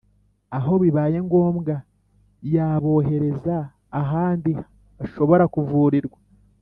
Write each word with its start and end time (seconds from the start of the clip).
aho 0.57 0.73
bibaye 0.81 1.17
ngombwa 1.27 1.75
yabohereza 2.55 3.55
ahandi 4.01 4.51
bashobora 4.97 5.43
kuvurirwa. 5.53 6.17